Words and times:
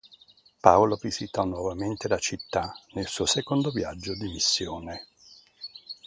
Paolo 0.59 0.95
visitò 0.99 1.45
nuovamente 1.45 2.07
la 2.07 2.17
città 2.17 2.73
nel 2.93 3.05
suo 3.05 3.27
secondo 3.27 3.69
viaggio 3.69 4.13
di 4.15 4.29
missione. 4.29 5.05